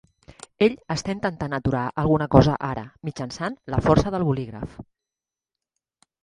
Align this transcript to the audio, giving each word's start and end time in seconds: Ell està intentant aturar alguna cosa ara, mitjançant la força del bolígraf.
Ell 0.67 0.77
està 0.93 1.13
intentant 1.15 1.53
aturar 1.57 1.81
alguna 2.03 2.27
cosa 2.37 2.55
ara, 2.69 2.85
mitjançant 3.11 3.59
la 3.75 3.81
força 3.89 4.15
del 4.17 4.27
bolígraf. 4.31 4.75